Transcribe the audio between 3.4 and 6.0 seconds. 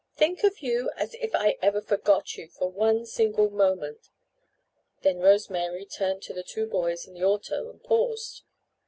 moment!" Then Rose Mary